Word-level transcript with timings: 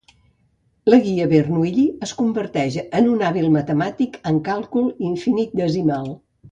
La 0.91 0.97
guia 1.07 1.27
de 1.33 1.33
Bernoulli 1.33 1.85
el 2.07 2.13
converteix 2.23 2.79
en 3.01 3.13
un 3.13 3.23
hàbil 3.29 3.49
matemàtic 3.59 4.21
en 4.33 4.45
càlcul 4.51 4.93
infinitesimal. 5.15 6.15